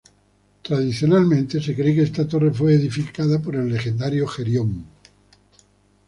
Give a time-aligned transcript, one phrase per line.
[0.63, 4.83] Tradicionalmente, se cree que esta torre fue edificada por el legendario Gerión.